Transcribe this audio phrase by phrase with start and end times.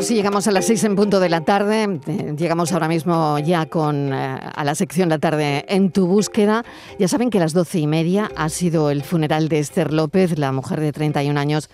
[0.00, 2.00] Minutos llegamos a las 6 en punto de la tarde.
[2.06, 6.64] Eh, llegamos ahora mismo ya con, eh, a la sección La tarde en tu búsqueda.
[6.98, 10.38] Ya saben que a las 12 y media ha sido el funeral de Esther López,
[10.38, 11.68] la mujer de 31 años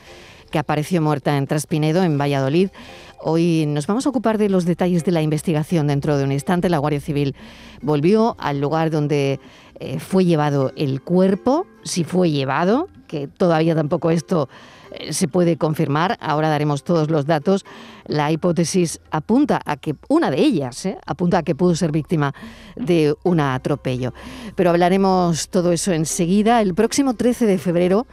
[0.51, 2.71] que apareció muerta en Traspinedo, en Valladolid.
[3.21, 5.87] Hoy nos vamos a ocupar de los detalles de la investigación.
[5.87, 7.37] Dentro de un instante, la Guardia Civil
[7.81, 9.39] volvió al lugar donde
[9.79, 14.49] eh, fue llevado el cuerpo, si fue llevado, que todavía tampoco esto
[15.11, 16.17] se puede confirmar.
[16.21, 17.65] Ahora daremos todos los datos.
[18.07, 22.35] La hipótesis apunta a que, una de ellas, eh, apunta a que pudo ser víctima
[22.77, 24.13] de un atropello.
[24.55, 26.61] Pero hablaremos todo eso enseguida.
[26.61, 28.07] El próximo 13 de febrero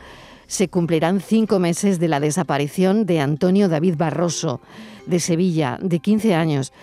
[0.48, 4.62] se cumplirán cinco meses de la desaparición de Antonio David Barroso,
[5.06, 6.74] de Sevilla, de 15 años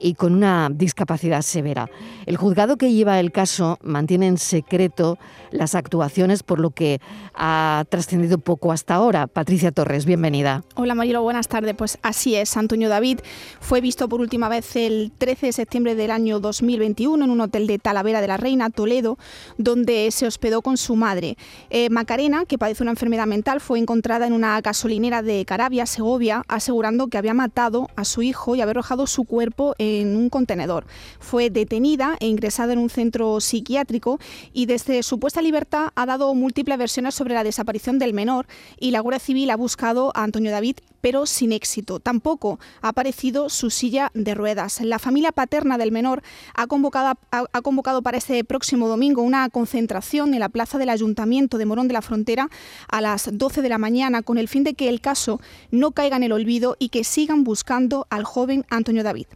[0.00, 1.88] y con una discapacidad severa.
[2.26, 5.18] El juzgado que lleva el caso mantiene en secreto
[5.50, 7.00] las actuaciones, por lo que
[7.34, 9.26] ha trascendido poco hasta ahora.
[9.26, 10.62] Patricia Torres, bienvenida.
[10.74, 11.74] Hola Marilo, buenas tardes.
[11.74, 13.20] Pues así es, Antonio David
[13.60, 17.66] fue visto por última vez el 13 de septiembre del año 2021 en un hotel
[17.66, 19.18] de Talavera de la Reina, Toledo,
[19.56, 21.36] donde se hospedó con su madre.
[21.70, 26.42] Eh, Macarena, que padece una enfermedad mental, fue encontrada en una gasolinera de Carabia, Segovia,
[26.48, 30.86] asegurando que había matado a su hijo y había arrojado su cuerpo en un contenedor.
[31.18, 34.18] Fue detenida e ingresada en un centro psiquiátrico
[34.52, 38.46] y desde supuesta libertad ha dado múltiples versiones sobre la desaparición del menor
[38.78, 42.00] y la Guardia Civil ha buscado a Antonio David pero sin éxito.
[42.00, 44.80] Tampoco ha aparecido su silla de ruedas.
[44.80, 46.22] La familia paterna del menor
[46.54, 51.58] ha convocado, ha, convocado para este próximo domingo una concentración en la plaza del Ayuntamiento
[51.58, 52.48] de Morón de la Frontera
[52.88, 56.16] a las 12 de la mañana con el fin de que el caso no caiga
[56.16, 59.26] en el olvido y que sigan buscando al joven Antonio David.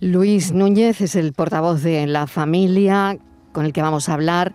[0.00, 3.18] Luis Núñez es el portavoz de la familia
[3.52, 4.52] con el que vamos a hablar.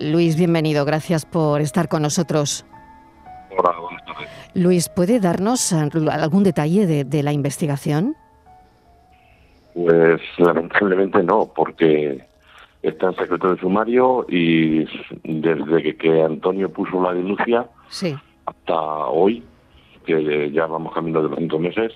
[0.00, 0.84] Luis, bienvenido.
[0.84, 2.66] Gracias por estar con nosotros.
[3.56, 4.28] Hola, buenas tardes.
[4.54, 8.16] Luis, ¿puede darnos algún detalle de, la investigación?
[9.74, 12.26] Pues lamentablemente no, porque
[12.82, 14.86] está en secreto de sumario y
[15.22, 17.68] desde que, Antonio puso la denuncia
[18.46, 19.44] hasta hoy,
[20.04, 21.92] que ya vamos camino de los cinco meses,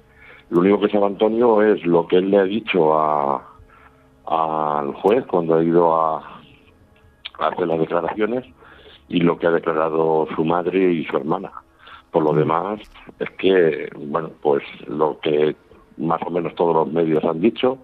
[0.51, 3.43] lo único que sabe Antonio es lo que él le ha dicho a,
[4.27, 6.41] al juez cuando ha ido a,
[7.39, 8.45] hacer las declaraciones
[9.09, 11.53] y lo que ha declarado su madre y su hermana.
[12.11, 12.81] Por lo demás,
[13.19, 15.55] es que, bueno, pues lo que
[15.99, 17.79] más o menos todos los medios han dicho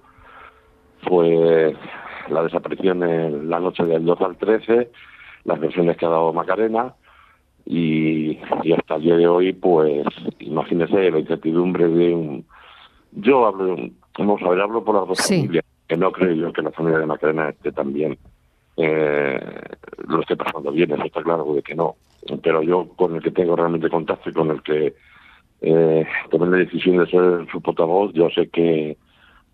[1.03, 1.77] fue
[2.29, 4.91] la desaparición en la noche del 2 al 13,
[5.45, 6.95] las versiones que ha dado Macarena,
[7.67, 8.39] y,
[8.77, 10.07] hasta el día de hoy, pues
[10.41, 12.45] imagínese la incertidumbre de un...
[13.13, 13.77] Yo hablo,
[14.19, 16.99] vamos a ver, hablo por las dos familias, que no creo yo que la familia
[16.99, 18.19] de Macarena esté también
[18.77, 19.41] eh,
[20.09, 21.97] lo esté pasando bien, eso está claro de que no.
[22.43, 24.95] Pero yo con el que tengo realmente contacto y con el que
[25.61, 28.97] eh, tomé la decisión de ser su portavoz, yo sé que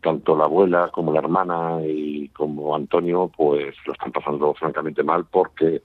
[0.03, 5.27] tanto la abuela como la hermana y como Antonio, pues lo están pasando francamente mal
[5.31, 5.83] porque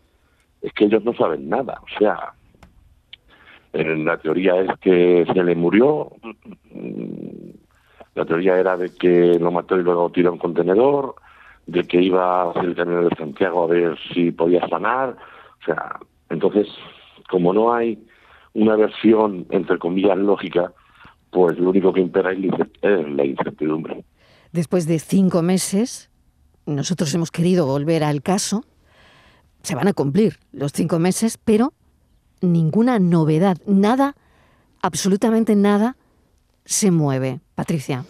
[0.65, 1.79] es que ellos no saben nada.
[1.83, 2.33] O sea,
[3.71, 6.11] la teoría es que se le murió,
[8.15, 11.15] la teoría era de que lo mató y luego tiró un contenedor,
[11.67, 15.17] de que iba a hacer el camino de Santiago a ver si podía sanar.
[15.61, 15.99] O sea,
[16.29, 16.67] entonces,
[17.29, 18.03] como no hay
[18.53, 20.73] una versión, entre comillas, lógica,
[21.29, 24.03] pues lo único que impera es la incertidumbre.
[24.51, 26.09] Después de cinco meses,
[26.65, 28.63] nosotros hemos querido volver al caso
[29.65, 31.73] se van a cumplir los cinco meses, pero
[32.41, 34.15] ninguna novedad, nada,
[34.81, 35.97] absolutamente nada
[36.65, 37.39] se mueve.
[37.55, 38.05] Patricia.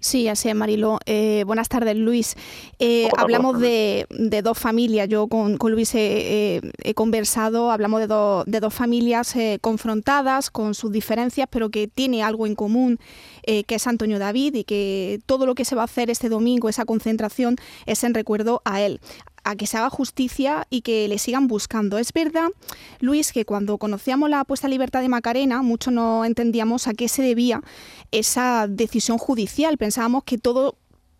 [0.00, 1.00] Sí, así es, Marilo.
[1.06, 2.36] Eh, buenas tardes, Luis.
[2.78, 4.06] Eh, hablamos de,
[4.44, 5.08] dos familias.
[5.08, 6.60] Yo con, Luis he,
[6.94, 12.46] conversado, hablamos de, de dos familias eh, confrontadas con sus diferencias, pero que tiene algo
[12.46, 12.98] en común,
[13.44, 16.68] que es Antonio David, y que todo lo que se va a hacer este domingo,
[16.68, 17.56] esa concentración,
[17.86, 19.00] es en recuerdo a él
[19.48, 21.96] a que se haga justicia y que le sigan buscando.
[21.96, 22.48] Es verdad,
[23.00, 27.08] Luis, que cuando conocíamos la puesta a libertad de Macarena, mucho no entendíamos a qué
[27.08, 27.62] se debía
[28.10, 29.78] esa decisión judicial.
[29.78, 30.76] Pensábamos que todo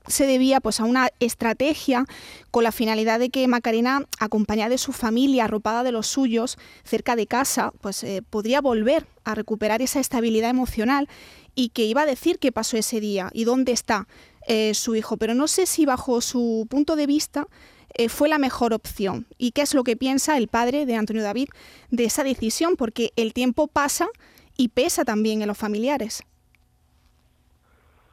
[0.06, 2.04] se debía pues a una estrategia
[2.50, 7.16] con la finalidad de que Macarena, acompañada de su familia, arropada de los suyos, cerca
[7.16, 11.08] de casa, pues eh, podría volver a recuperar esa estabilidad emocional
[11.54, 14.06] y que iba a decir qué pasó ese día y dónde está
[14.46, 15.16] eh, su hijo.
[15.16, 17.46] Pero no sé si bajo su punto de vista
[17.94, 19.26] eh, fue la mejor opción.
[19.38, 21.48] ¿Y qué es lo que piensa el padre de Antonio David
[21.90, 22.76] de esa decisión?
[22.76, 24.08] Porque el tiempo pasa
[24.56, 26.22] y pesa también en los familiares.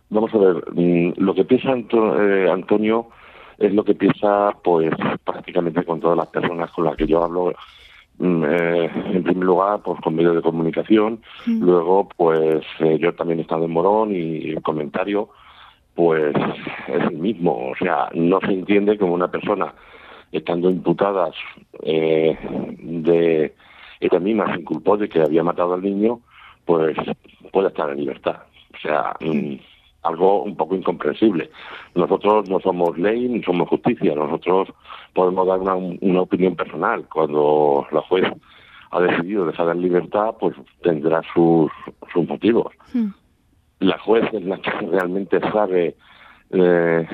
[0.10, 3.10] Vamos a ver, mm, lo que piensa eh, Antonio
[3.58, 4.92] es lo que piensa pues
[5.24, 7.54] prácticamente con todas las personas con las que yo hablo
[8.20, 11.64] mm, eh, en primer lugar pues con medios de comunicación mm.
[11.64, 15.30] luego pues eh, yo también he estado en Morón y el comentario
[15.96, 16.36] pues
[16.88, 19.74] es el mismo o sea no se entiende como una persona
[20.32, 21.36] estando imputadas
[21.84, 22.38] eh,
[22.80, 23.56] de
[24.00, 26.20] ella misma se inculpó de que había matado al niño
[26.66, 26.98] pues
[27.52, 28.44] puede estar en libertad
[28.74, 29.56] o sea mm,
[30.06, 31.50] algo un poco incomprensible.
[31.96, 34.70] Nosotros no somos ley ni somos justicia, nosotros
[35.14, 37.06] podemos dar una, opinión personal.
[37.12, 38.26] Cuando la juez
[38.92, 41.72] ha decidido dejar en libertad, pues tendrá sus,
[42.14, 42.72] sus motivos.
[42.94, 43.10] Hmm.
[43.80, 45.96] La juez es la que realmente sabe,
[46.52, 47.08] eh,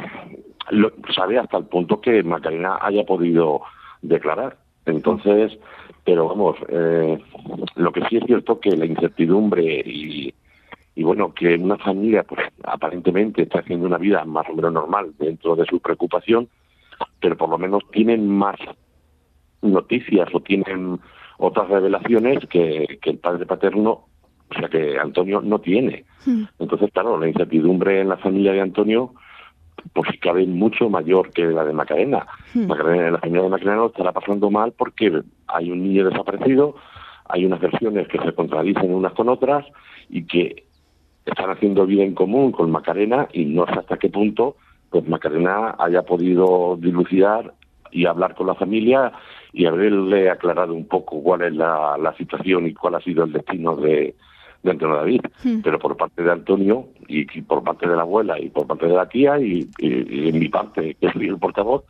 [1.15, 3.61] sabe hasta el punto que Macarena haya podido
[4.01, 4.57] declarar.
[4.85, 5.57] Entonces,
[6.03, 7.19] pero vamos, eh,
[7.75, 10.33] lo que sí es cierto que la incertidumbre y
[10.95, 15.13] y bueno, que una familia pues aparentemente está haciendo una vida más o menos normal
[15.17, 16.49] dentro de su preocupación,
[17.19, 18.57] pero por lo menos tienen más
[19.61, 20.99] noticias o tienen
[21.37, 24.05] otras revelaciones que, el padre paterno,
[24.51, 26.05] o sea que Antonio no tiene.
[26.25, 26.43] Hmm.
[26.59, 29.13] Entonces, claro, la incertidumbre en la familia de Antonio
[29.93, 32.27] pues cabe mucho mayor que la de Macarena.
[32.53, 32.67] Hmm.
[32.67, 36.75] Macarena la familia de Macarena lo estará pasando mal porque hay un niño desaparecido,
[37.25, 39.65] hay unas versiones que se contradicen unas con otras
[40.09, 40.65] y que
[41.25, 44.57] están haciendo vida en común con Macarena y no sé hasta qué punto
[44.89, 47.53] pues Macarena haya podido dilucidar
[47.91, 49.11] y hablar con la familia
[49.53, 53.75] y haberle aclarado un poco cuál es la, situación y cuál ha sido el destino
[53.75, 54.15] de,
[54.63, 55.21] de Antonio David.
[55.43, 55.61] Hmm.
[55.63, 58.93] Pero por parte de Antonio y, por parte de la abuela y por parte de
[58.93, 61.83] la tía y, en mi parte, que soy el portavoz,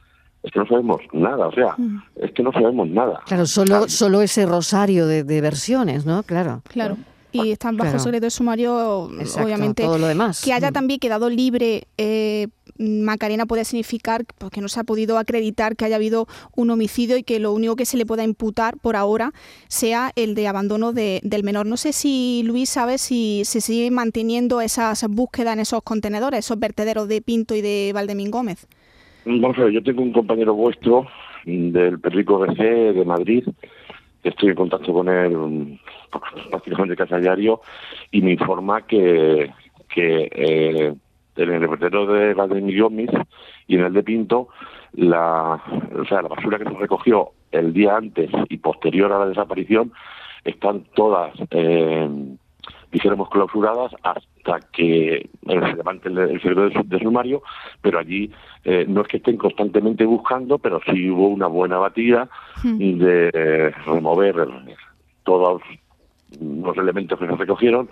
[0.43, 2.01] es que no sabemos nada, o sea, hmm.
[2.15, 3.21] es que no sabemos nada.
[3.27, 6.23] Claro, solo, solo ese rosario de, de versiones, ¿no?
[6.23, 6.61] Claro.
[6.67, 6.97] Claro
[7.31, 9.09] y están bajo secreto de sumario,
[9.41, 9.83] obviamente.
[9.83, 10.43] Todo lo demás.
[10.43, 10.73] Que haya mm.
[10.73, 12.47] también quedado libre eh,
[12.81, 17.23] Macarena puede significar porque no se ha podido acreditar que haya habido un homicidio y
[17.23, 19.31] que lo único que se le pueda imputar por ahora
[19.67, 21.65] sea el de abandono del menor.
[21.65, 26.59] No sé si Luis sabe si se sigue manteniendo esas búsquedas en esos contenedores, esos
[26.59, 28.67] vertederos de Pinto y de Valdemín Gómez.
[29.25, 31.05] Vamos a ver, yo tengo un compañero vuestro
[31.45, 32.63] del Perrico BC
[32.93, 33.43] de Madrid
[34.29, 35.79] estoy en contacto con él
[36.49, 37.61] prácticamente casi a diario
[38.11, 39.51] y me informa que,
[39.89, 40.93] que eh,
[41.35, 42.85] en el repertorio de Valdemir
[43.67, 44.49] y en el de Pinto,
[44.93, 45.61] la,
[45.97, 49.93] o sea, la basura que se recogió el día antes y posterior a la desaparición
[50.43, 52.09] están todas eh,
[52.91, 57.41] dijéramos clausuradas hasta que se levante el, el de, sumario,
[57.81, 58.31] pero allí
[58.63, 62.29] eh, no es que estén constantemente buscando, pero sí hubo una buena batida
[62.63, 62.97] hmm.
[62.97, 64.35] de remover
[65.23, 65.61] todos
[66.39, 67.89] los elementos que se recogieron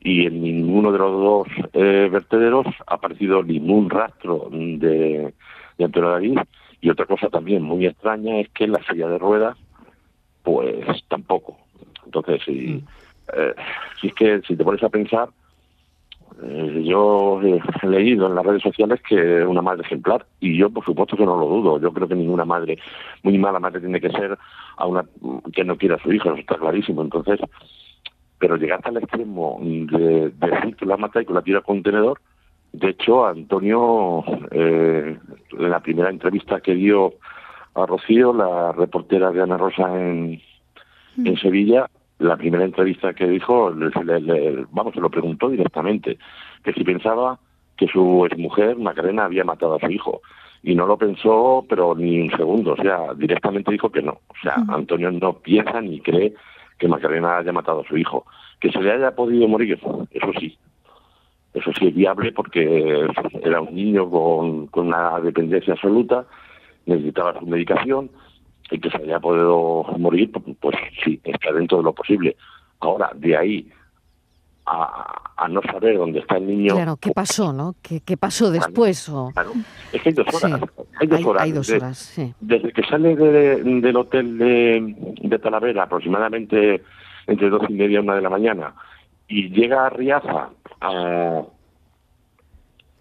[0.00, 5.34] y en ninguno de los dos eh, vertederos ha aparecido ningún rastro de,
[5.76, 6.38] de Antonio David
[6.80, 9.56] y otra cosa también muy extraña es que en la silla de ruedas
[10.42, 11.58] pues tampoco
[12.06, 12.99] entonces sí hmm.
[13.36, 13.54] Eh,
[14.00, 15.28] si es que si te pones a pensar,
[16.42, 20.84] eh, yo he leído en las redes sociales que una madre ejemplar y yo por
[20.84, 21.80] supuesto que no lo dudo.
[21.80, 22.78] Yo creo que ninguna madre,
[23.22, 24.38] muy mala madre tiene que ser
[24.76, 25.04] a una
[25.52, 27.02] que no quiera a su hijo, eso está clarísimo.
[27.02, 27.40] Entonces,
[28.38, 32.20] pero llegar al extremo de, decir que la mata y que la tira contenedor,
[32.72, 35.18] de hecho, Antonio, eh,
[35.58, 37.14] en la primera entrevista que dio
[37.74, 40.40] a Rocío, la reportera de Ana Rosa en,
[41.18, 41.36] en mm.
[41.36, 41.90] Sevilla,
[42.20, 43.72] la primera entrevista que dijo,
[44.70, 46.18] vamos, se lo preguntó directamente,
[46.62, 47.38] que si pensaba
[47.76, 50.20] que su mujer, Macarena, había matado a su hijo.
[50.62, 54.20] Y no lo pensó, pero ni un segundo, o sea, directamente dijo que no.
[54.28, 56.34] O sea, Antonio no piensa ni cree
[56.78, 58.26] que Macarena haya matado a su hijo.
[58.60, 60.58] Que se le haya podido morir, eso sí.
[61.54, 63.08] Eso sí es viable porque
[63.42, 66.26] era un niño con, con una dependencia absoluta,
[66.84, 68.10] necesitaba su medicación,
[68.70, 72.36] y que se haya podido morir, pues sí, está dentro de lo posible.
[72.80, 73.72] Ahora, de ahí
[74.66, 76.74] a, no saber dónde está el niño.
[76.74, 77.74] Claro, ¿qué pasó, no?
[77.82, 79.08] ¿Qué, qué pasó después?
[79.08, 79.32] o...
[79.92, 80.60] Es que hay dos horas.
[81.00, 81.42] Hay dos horas.
[81.42, 82.32] Hay dos horas sí.
[82.40, 86.82] Desde que sale del hotel de, de, Talavera, aproximadamente
[87.26, 88.74] entre dos y media y una de la mañana,
[89.28, 90.50] y llega a Riaza
[90.80, 91.42] a,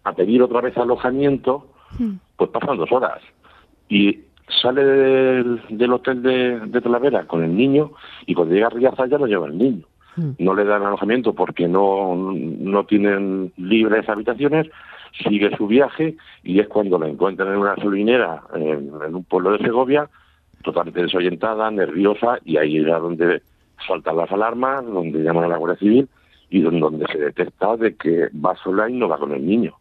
[0.03, 2.13] a pedir otra vez alojamiento, hmm.
[2.35, 3.21] pues pasan dos horas.
[3.89, 4.19] Y
[4.61, 7.91] sale del, hotel de, de, Talavera con el niño
[8.25, 9.85] y cuando llega a Riaza ya lo lleva el niño.
[10.15, 10.31] Hmm.
[10.39, 14.67] No le dan alojamiento porque no, no tienen libres habitaciones
[15.23, 19.59] sigue su viaje y es cuando la encuentran en una gasolinera en, un pueblo de
[19.59, 20.09] Segovia,
[20.63, 23.41] totalmente desorientada, nerviosa, y ahí es donde
[23.87, 26.07] saltan las alarmas, donde llaman a la Guardia Civil
[26.49, 29.75] y donde, se detecta de que va sola y no va con el niño.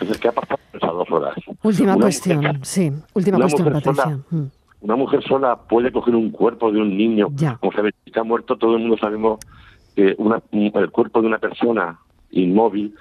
[0.00, 1.34] Entonces, ¿qué ha pasado en esas dos horas?
[1.62, 4.18] Última cuestión, sí, última cuestión, Patricia.
[4.80, 7.28] Una mujer sola puede coger un cuerpo de un niño,
[7.60, 9.40] como se está muerto, todo el mundo sabemos
[9.96, 11.98] que una, el cuerpo de una persona
[12.30, 12.94] inmóvil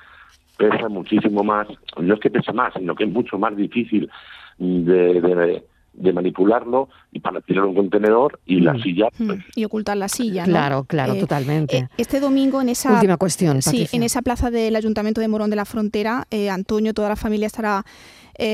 [0.57, 1.67] pesa muchísimo más,
[1.99, 4.09] no es que pesa más, sino que es mucho más difícil
[4.57, 5.63] de, de,
[5.97, 8.81] manipularlo y para tirar un contenedor y la mm.
[8.81, 9.07] silla.
[9.17, 9.27] Mm.
[9.27, 10.43] Pues, y ocultar la silla.
[10.43, 11.77] Claro, claro, eh, totalmente.
[11.77, 12.93] Eh, este domingo en esa.
[12.93, 13.61] Última cuestión.
[13.61, 17.15] Sí, en esa plaza del Ayuntamiento de Morón de la Frontera, eh, Antonio, toda la
[17.15, 17.83] familia estará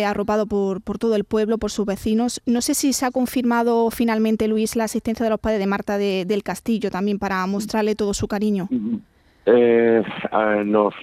[0.06, 2.42] arropado por, por todo el pueblo, por sus vecinos.
[2.46, 5.98] No sé si se ha confirmado finalmente, Luis, la asistencia de los padres de Marta
[5.98, 8.70] del Castillo también para mostrarle todo su cariño.
[10.66, 10.94] nos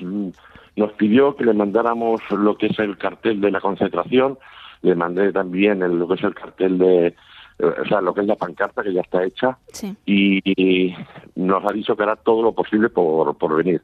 [0.76, 4.38] nos pidió que le mandáramos lo que es el cartel de la concentración,
[4.82, 7.14] le mandé también lo que es el cartel de,
[7.62, 9.58] o sea, lo que es la pancarta que ya está hecha
[10.06, 10.94] y,
[11.34, 13.82] nos ha dicho que hará todo lo posible por, por venir.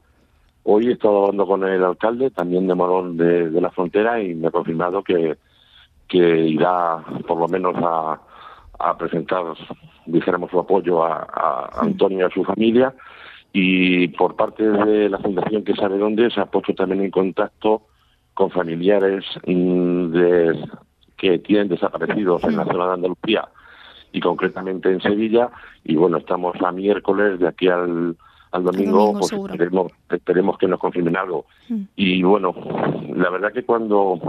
[0.63, 4.47] Hoy he estado hablando con el alcalde, también de Morón de, la Frontera, y me
[4.47, 5.37] ha confirmado que,
[6.07, 8.19] que irá por lo menos a,
[8.79, 9.43] a presentar,
[10.05, 12.93] dijéramos, su apoyo a, a Antonio y a su familia.
[13.53, 17.83] Y por parte de la Fundación que sabe dónde se ha puesto también en contacto
[18.33, 20.69] con familiares mm, de,
[21.17, 23.47] que tienen desaparecidos en la zona de Andalucía
[24.11, 25.49] y concretamente en Sevilla.
[25.83, 28.15] Y bueno estamos a miércoles de aquí al,
[28.51, 31.45] al domingo, pues esperemos, esperemos, que nos confirmen algo.
[31.69, 31.81] Mm.
[31.95, 32.53] y bueno
[33.15, 34.19] la verdad que cuando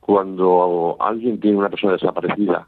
[0.00, 2.66] cuando alguien tiene una persona desaparecida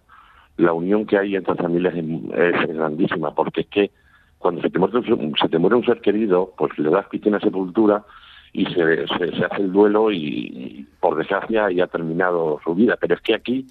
[0.59, 3.91] la unión que hay entre familias es grandísima porque es que
[4.39, 5.01] cuando se te, muere,
[5.41, 8.05] se te muere un ser querido, pues le das a sepultura
[8.53, 12.97] y se, se, hace el duelo y, por desgracia ya ha terminado su vida.
[13.01, 13.67] Pero es que aquí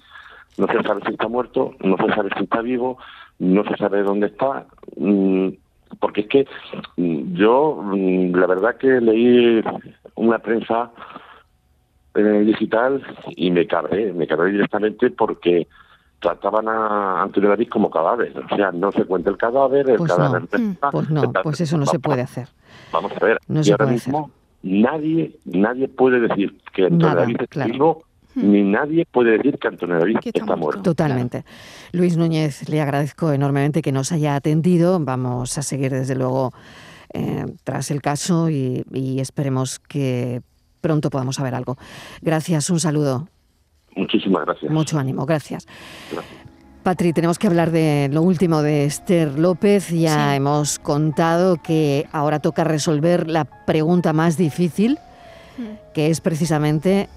[0.56, 2.98] no se sabe si está muerto, no se sabe si está vivo,
[3.38, 4.66] no se sabe dónde está,
[4.96, 5.48] mm,
[6.00, 6.46] porque es que
[6.96, 9.62] mm, yo mm, la verdad que leí
[10.14, 10.90] una prensa
[12.14, 13.02] eh, digital
[13.36, 15.68] y me cargué, me cargué directamente porque
[16.20, 18.32] trataban a Antonio David como cadáver.
[18.36, 20.42] O sea, no se cuenta el cadáver, el pues cadáver...
[20.42, 20.90] No.
[20.90, 22.48] pues no, pues eso no se puede hacer.
[22.92, 28.04] Vamos a ver, y ahora mismo nadie nadie puede decir que Antonio David está vivo
[28.34, 28.50] hmm.
[28.50, 30.82] ni nadie puede decir que Antonio David está, muerto.
[30.82, 31.44] Totalmente.
[31.92, 34.98] Luis Núñez, le agradezco enormemente que nos haya atendido.
[35.00, 36.52] Vamos a seguir, desde luego,
[37.14, 40.42] eh, tras el caso y, y esperemos que
[40.80, 41.76] pronto podamos saber algo.
[42.22, 43.28] Gracias, un saludo.
[43.96, 44.70] Muchísimas gracias.
[44.70, 45.66] Mucho ánimo, gracias.
[46.88, 49.90] Patri, tenemos que hablar de lo último de Esther López.
[49.90, 54.98] Ya hemos contado que ahora toca resolver la pregunta más difícil,
[55.58, 55.92] mm.
[55.92, 57.10] que es precisamente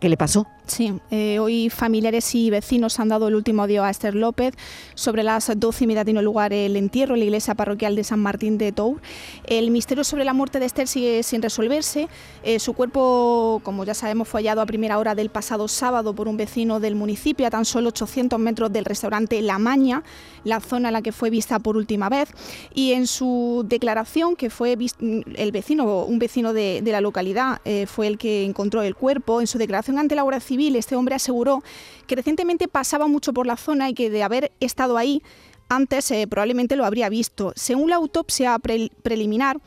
[0.00, 0.46] ¿qué le pasó?
[0.68, 4.54] Sí, eh, hoy familiares y vecinos han dado el último adiós a Esther López.
[4.94, 8.20] Sobre las 12 y media tiene lugar el entierro en la iglesia parroquial de San
[8.20, 9.00] Martín de Tour.
[9.46, 12.08] El misterio sobre la muerte de Esther sigue sin resolverse.
[12.42, 16.28] Eh, su cuerpo, como ya sabemos, fue hallado a primera hora del pasado sábado por
[16.28, 20.02] un vecino del municipio, a tan solo 800 metros del restaurante La Maña,
[20.44, 22.28] la zona en la que fue vista por última vez.
[22.74, 28.06] Y en su declaración, que fue el vecino, un vecino de, la localidad, eh, fue
[28.06, 31.62] el que encontró el cuerpo, en su declaración ante la Guardia Civil, este hombre aseguró
[32.06, 35.22] que recientemente pasaba mucho por la zona y que de haber estado ahí
[35.68, 37.52] antes eh, probablemente lo habría visto.
[37.54, 39.60] Según la autopsia preliminar,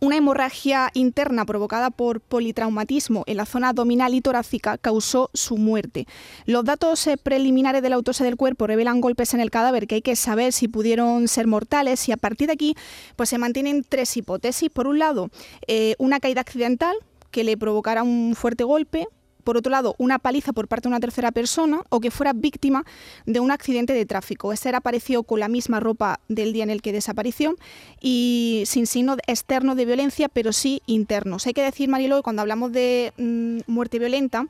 [0.00, 6.06] una hemorragia interna provocada por politraumatismo en la zona abdominal y torácica causó su muerte.
[6.46, 9.96] Los datos eh, preliminares de la autopsia del cuerpo revelan golpes en el cadáver que
[9.96, 12.76] hay que saber si pudieron ser mortales y a partir de aquí
[13.16, 14.70] pues se mantienen tres hipótesis.
[14.70, 15.30] Por un lado,
[15.66, 16.96] eh, una caída accidental
[17.30, 19.06] que le provocara un fuerte golpe,
[19.48, 22.84] por otro lado, una paliza por parte de una tercera persona o que fuera víctima
[23.24, 24.52] de un accidente de tráfico.
[24.52, 27.56] Era apareció con la misma ropa del día en el que desapareció
[27.98, 31.46] y sin signo externo de violencia, pero sí internos.
[31.46, 34.48] Hay que decir, Marilo, que cuando hablamos de mm, muerte violenta,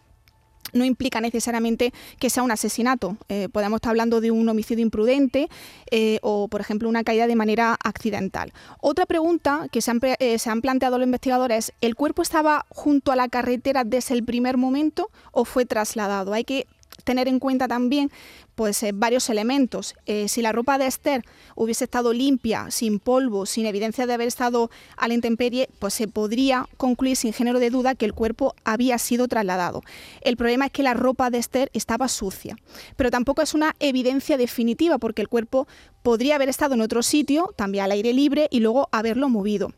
[0.72, 3.16] no implica necesariamente que sea un asesinato.
[3.28, 5.48] Eh, podemos estar hablando de un homicidio imprudente
[5.90, 8.52] eh, o, por ejemplo, una caída de manera accidental.
[8.80, 12.66] Otra pregunta que se han, eh, se han, planteado los investigadores es, ¿el cuerpo estaba
[12.68, 16.32] junto a la carretera desde el primer momento o fue trasladado?
[16.32, 16.66] Hay que
[17.04, 18.10] tener en cuenta también
[18.54, 19.94] pues eh, varios elementos.
[20.06, 21.24] Eh, si la ropa de Esther
[21.54, 26.08] hubiese estado limpia, sin polvo, sin evidencia de haber estado a la intemperie, pues se
[26.08, 29.82] podría concluir sin género de duda que el cuerpo había sido trasladado.
[30.22, 32.56] El problema es que la ropa de Esther estaba sucia,
[32.96, 35.68] pero tampoco es una evidencia definitiva porque el cuerpo
[36.02, 39.72] podría haber estado en otro sitio, también al aire libre, y luego haberlo movido.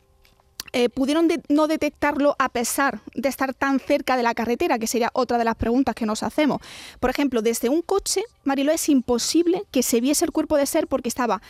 [0.72, 5.10] Eh, pudieron no detectarlo a pesar de estar tan cerca de la carretera, que sería
[5.12, 6.60] otra de las preguntas que nos hacemos.
[7.00, 10.86] Por ejemplo, desde un coche, Marilo, es imposible que se viese el cuerpo de ser
[10.86, 11.40] porque estaba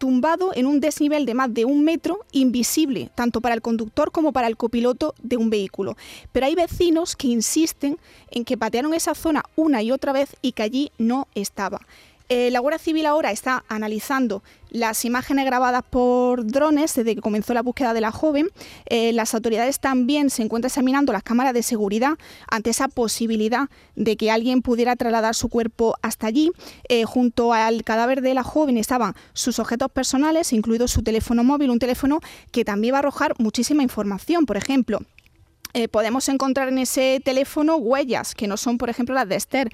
[0.00, 4.32] tumbado en un desnivel de más de un metro, invisible, tanto para el conductor como
[4.32, 5.94] para el copiloto de un vehículo.
[6.32, 7.98] Pero hay vecinos que insisten
[8.30, 11.82] en que patearon esa zona una y otra vez y que allí no estaba.
[12.32, 17.54] Eh, la Guardia Civil ahora está analizando las imágenes grabadas por drones desde que comenzó
[17.54, 18.46] la búsqueda de la joven.
[18.86, 22.12] Eh, las autoridades también se encuentran examinando las cámaras de seguridad
[22.48, 26.52] ante esa posibilidad de que alguien pudiera trasladar su cuerpo hasta allí.
[26.88, 31.70] Eh, junto al cadáver de la joven estaban sus objetos personales, incluido su teléfono móvil,
[31.70, 32.20] un teléfono
[32.52, 34.46] que también va a arrojar muchísima información.
[34.46, 35.00] Por ejemplo,
[35.72, 39.70] eh, podemos encontrar en ese teléfono huellas que no son, por ejemplo, las de Esther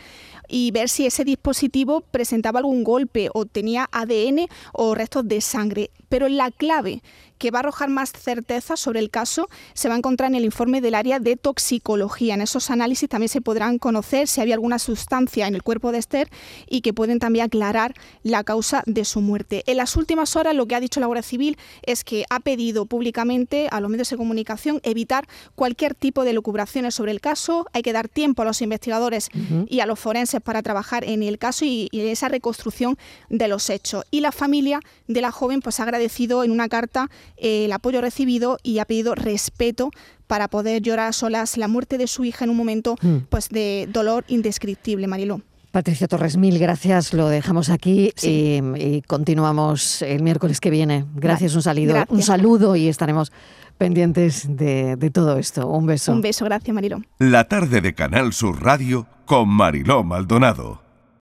[0.49, 5.91] y ver si ese dispositivo presentaba algún golpe o tenía ADN o restos de sangre.
[6.09, 7.03] Pero la clave
[7.39, 10.45] que va a arrojar más certeza sobre el caso se va a encontrar en el
[10.45, 12.35] informe del área de toxicología.
[12.35, 15.99] En esos análisis también se podrán conocer si había alguna sustancia en el cuerpo de
[15.99, 16.31] Esther
[16.69, 19.65] y que pueden también aclarar la causa de su muerte.
[19.67, 22.87] En las últimas horas lo que ha dicho la Guardia Civil es que ha pedido
[22.87, 27.67] públicamente a los medios de comunicación evitar cualquier tipo de lucubraciones sobre el caso.
[27.73, 29.29] Hay que dar tiempo a los investigadores
[29.69, 32.97] y a los forenses para trabajar en el caso y, en esa reconstrucción
[33.29, 34.05] de los hechos.
[34.11, 38.59] Y la familia de la joven pues ha agradecido en una carta el apoyo recibido
[38.63, 39.91] y ha pedido respeto
[40.27, 43.17] para poder llorar a solas la muerte de su hija en un momento mm.
[43.29, 45.41] pues de dolor indescriptible, Mariló.
[45.77, 47.13] Patricia Torres, mil gracias.
[47.13, 51.05] Lo dejamos aquí y, continuamos el miércoles que viene.
[51.15, 53.31] Gracias, un, salido, un saludo y estaremos
[53.77, 55.67] pendientes de, de, todo esto.
[55.69, 56.13] Un beso.
[56.13, 57.03] Un beso, gracias, Mariló.
[57.19, 60.86] La tarde de Canal Sur Radio con Mariló Maldonado.